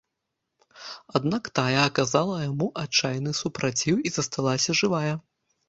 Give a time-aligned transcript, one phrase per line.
[1.19, 5.13] Аднак тая аказала яму адчайны супраціў і засталася жывая.